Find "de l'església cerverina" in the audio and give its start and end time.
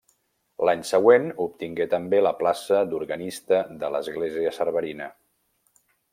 3.85-5.13